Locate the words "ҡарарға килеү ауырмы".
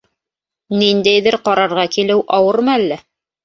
1.49-2.77